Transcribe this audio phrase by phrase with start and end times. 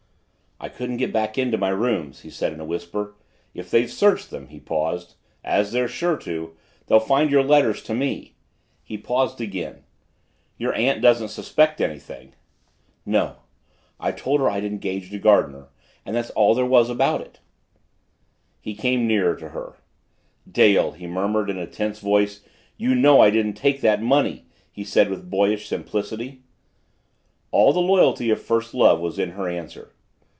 [0.63, 3.15] "I couldn't get back to my rooms," he said in a whisper.
[3.55, 7.95] "If they've searched them," he paused, "as they're sure to they'll find your letters to
[7.95, 8.35] me."
[8.83, 9.81] He paused again.
[10.59, 12.33] "Your aunt doesn't suspect anything?"
[13.07, 13.37] "No,
[13.99, 15.69] I told her I'd engaged a gardener
[16.05, 17.39] and that's all there was about it."
[18.59, 19.77] He came nearer to her.
[20.47, 22.41] "Dale!" he murmured in a tense voice.
[22.77, 26.43] "You know I didn't take that money!" he said with boyish simplicity.
[27.49, 29.93] All the loyalty of first love was in her answer.